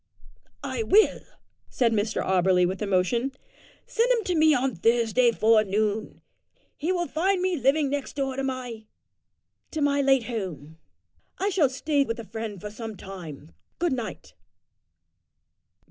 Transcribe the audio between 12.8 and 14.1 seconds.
time. Good